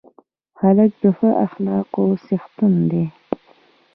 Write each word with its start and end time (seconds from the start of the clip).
هلک 0.59 0.91
د 1.01 1.03
ښه 1.17 1.29
اخلاقو 1.45 2.03
څښتن 2.25 2.73
دی. 2.91 3.05